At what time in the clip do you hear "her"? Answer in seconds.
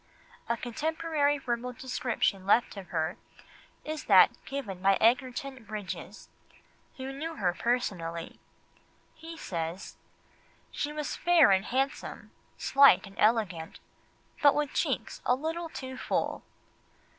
2.87-3.17, 7.35-7.53